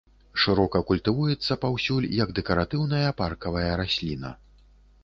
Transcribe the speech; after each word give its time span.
Шырока 0.43 0.79
культывуецца 0.91 1.59
паўсюль 1.65 2.09
як 2.23 2.35
дэкаратыўная 2.41 3.09
паркавая 3.21 3.71
расліна. 3.85 4.35